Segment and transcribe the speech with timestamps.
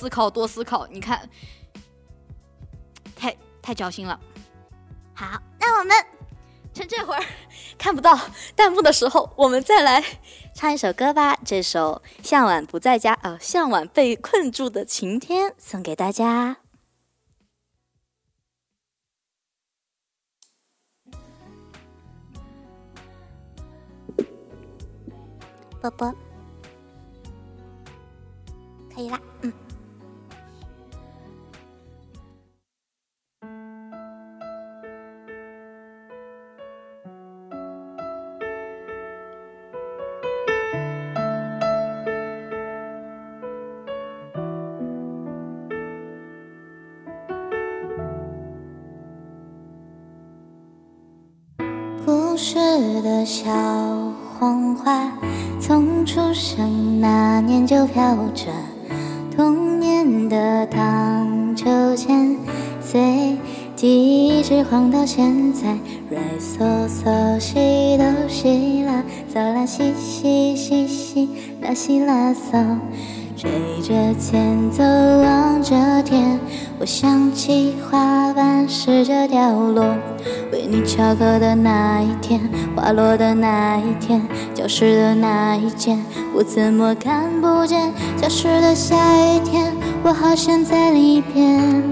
[0.00, 0.86] 思考，多思考。
[0.86, 1.28] 你看，
[3.16, 4.18] 太太矫情了。
[5.12, 5.96] 好，那我们
[6.72, 7.24] 趁这会儿
[7.76, 8.16] 看不到
[8.54, 10.04] 弹幕的时候，我们再来
[10.54, 11.36] 唱一首歌吧。
[11.44, 16.58] 这首《向晚不在家》呃，向晚被困住的晴天送给大家。
[25.80, 26.14] 波波，
[28.94, 29.52] 可以啦，嗯。
[52.08, 52.54] 故事
[53.02, 53.50] 的小
[54.38, 55.12] 黄花，
[55.60, 58.46] 从出生那年就飘着。
[59.36, 62.34] 童年的荡秋千，
[62.80, 63.36] 随
[63.76, 65.76] 记忆一直晃到现在。
[66.08, 71.28] 瑞嗦嗦西哆西啦，嗦啦西西西西
[71.60, 72.78] 啦西啦嗦。
[73.38, 73.48] 追
[73.80, 76.40] 着前奏望着天，
[76.80, 79.84] 我想起花瓣试着掉落，
[80.50, 82.40] 为你翘课的那一天，
[82.74, 84.20] 花落的那一天，
[84.52, 87.92] 教室的那一间，我怎么看不见？
[88.20, 89.72] 教室的下雨天，
[90.02, 91.84] 我好像在里边。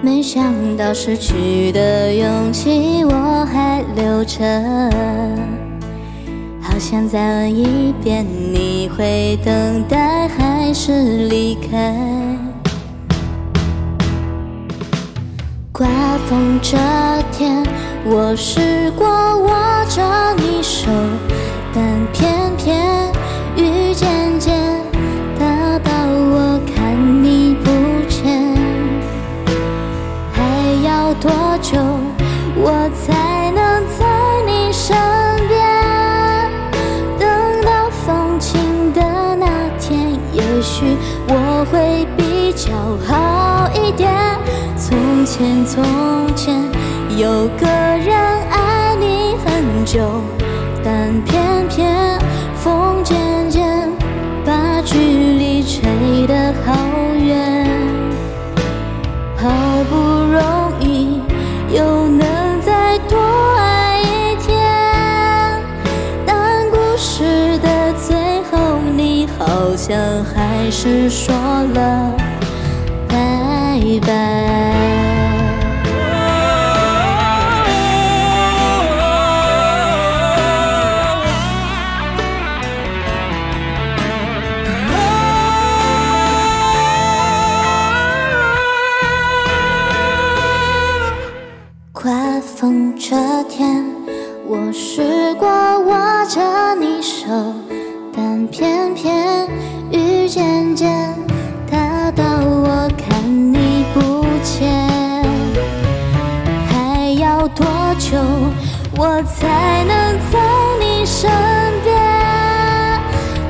[0.00, 4.40] 没想到失去的勇气我还留着。
[6.74, 11.94] 好想再问一遍，你会等待还是离开？
[15.70, 15.86] 刮
[16.28, 16.76] 风这
[17.30, 17.62] 天，
[18.04, 19.50] 我试过握
[19.88, 20.02] 着
[20.36, 20.90] 你手，
[21.72, 22.76] 但偏偏
[23.54, 24.58] 雨渐渐
[25.38, 27.70] 大到我看你不
[28.08, 28.52] 见。
[30.32, 30.42] 还
[30.84, 31.30] 要多
[31.62, 31.78] 久，
[32.56, 33.62] 我才能
[33.96, 34.04] 在
[34.44, 34.96] 你身
[41.74, 42.72] 会比较
[43.04, 44.08] 好一点。
[44.76, 45.82] 从前，从
[46.36, 46.62] 前
[47.16, 48.16] 有个人
[48.48, 50.22] 爱你很久，
[50.84, 52.16] 但偏偏
[52.54, 53.90] 风渐渐
[54.46, 56.72] 把距离吹得好
[57.16, 57.66] 远。
[59.36, 59.50] 好
[59.90, 59.96] 不
[60.32, 61.20] 容易
[61.74, 63.18] 又能再多
[63.58, 64.56] 爱一天，
[66.24, 68.14] 但故事的最
[68.50, 69.98] 后，你好像
[70.32, 70.43] 还。
[70.76, 71.32] 是说
[71.72, 72.16] 了
[73.08, 75.13] 拜拜。
[108.96, 110.38] 我才能在
[110.78, 111.30] 你身
[111.82, 111.94] 边？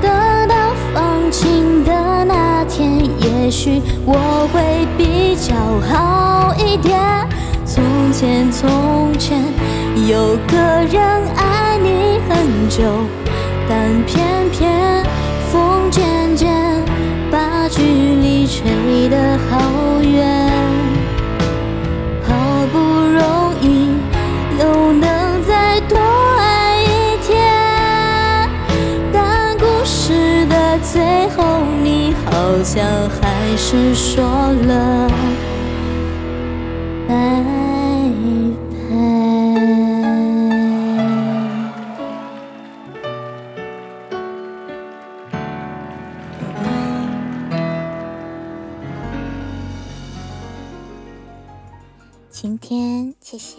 [0.00, 0.10] 等
[0.48, 0.54] 到
[0.94, 5.54] 放晴的那天，也许我会比较
[5.88, 6.98] 好一点。
[7.64, 9.42] 从前，从前
[10.08, 10.56] 有个
[10.90, 11.02] 人
[11.36, 12.82] 爱你很久，
[13.68, 15.02] 但偏偏。
[32.62, 35.08] 好像还是说了
[37.08, 37.42] 拜。
[52.30, 53.56] 晴天，谢谢。